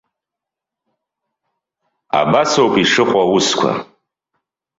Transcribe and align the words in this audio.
Абасоуп 2.19 2.73
ишыҟоу 2.83 3.21
аусқәа. 3.23 3.71